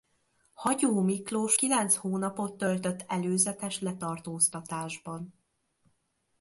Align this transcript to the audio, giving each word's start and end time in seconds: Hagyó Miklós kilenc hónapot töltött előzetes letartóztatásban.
Hagyó 0.53 1.01
Miklós 1.01 1.55
kilenc 1.55 1.95
hónapot 1.95 2.57
töltött 2.57 3.05
előzetes 3.07 3.79
letartóztatásban. 3.79 5.33